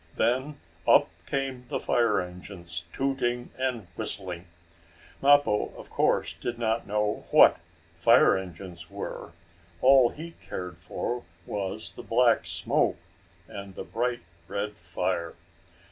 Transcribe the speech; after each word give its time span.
Then 0.15 0.57
up 0.87 1.09
came 1.27 1.65
the 1.67 1.79
fire 1.79 2.19
engines, 2.21 2.85
tooting 2.91 3.51
and 3.59 3.85
whistling. 3.95 4.47
Mappo 5.21 5.77
of 5.79 5.91
course 5.91 6.33
did 6.33 6.57
not 6.57 6.87
know 6.87 7.25
what 7.29 7.59
fire 7.97 8.35
engines 8.35 8.89
were. 8.89 9.33
All 9.79 10.09
he 10.09 10.31
cared 10.43 10.79
for 10.79 11.23
was 11.45 11.93
the 11.93 12.01
black 12.01 12.47
smoke, 12.47 12.97
and 13.47 13.75
the 13.75 13.83
bright, 13.83 14.21
red 14.47 14.75
fire. 14.75 15.35